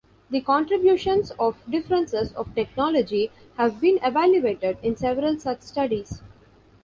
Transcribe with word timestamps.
The 0.31 0.41
contributions 0.41 1.29
of 1.37 1.59
differences 1.69 2.33
of 2.33 2.55
technology 2.55 3.29
have 3.59 3.79
been 3.79 3.99
evaluated 4.03 4.79
in 4.81 4.95
several 4.95 5.37
such 5.39 5.61
studies. 5.61 6.23